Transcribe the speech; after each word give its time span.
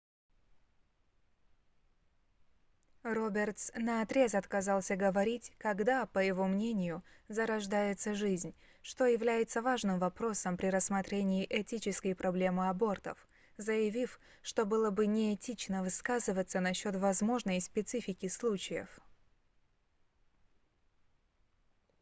робертс 3.03 3.71
наотрез 3.75 4.33
отказался 4.33 4.95
говорить 4.95 5.53
когда 5.59 6.07
по 6.07 6.17
его 6.17 6.47
мнению 6.47 7.03
зарождается 7.27 8.15
жизнь 8.15 8.55
что 8.81 9.05
является 9.05 9.61
важным 9.61 9.99
вопросом 9.99 10.57
при 10.57 10.69
рассмотрении 10.69 11.45
этической 11.47 12.15
проблемы 12.15 12.67
абортов 12.69 13.23
заявив 13.57 14.19
что 14.41 14.65
было 14.65 14.89
бы 14.89 15.05
неэтично 15.05 15.83
высказываться 15.83 16.59
насчёт 16.61 16.95
возможной 16.95 17.61
специфики 17.61 18.27
случаев 18.27 18.89